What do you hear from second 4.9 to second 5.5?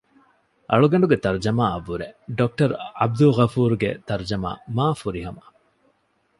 ފުރިހަމަ